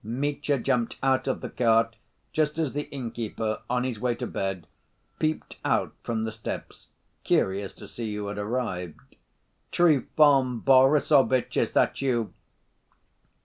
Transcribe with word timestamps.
Mitya 0.03 0.57
jumped 0.57 0.97
out 1.03 1.27
of 1.27 1.41
the 1.41 1.49
cart 1.51 1.95
just 2.33 2.57
as 2.57 2.73
the 2.73 2.89
innkeeper, 2.89 3.61
on 3.69 3.83
his 3.83 3.99
way 3.99 4.15
to 4.15 4.25
bed, 4.25 4.65
peeped 5.19 5.59
out 5.63 5.93
from 6.01 6.23
the 6.23 6.31
steps 6.31 6.87
curious 7.23 7.71
to 7.75 7.87
see 7.87 8.15
who 8.15 8.25
had 8.25 8.39
arrived. 8.39 9.15
"Trifon 9.71 10.61
Borissovitch, 10.61 11.55
is 11.55 11.73
that 11.73 12.01
you?" 12.01 12.33